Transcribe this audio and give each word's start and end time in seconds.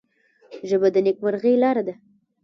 ژبه 0.69 0.87
د 0.93 0.97
نیکمرغۍ 1.05 1.55
لاره 1.63 1.83
ده 1.87 1.95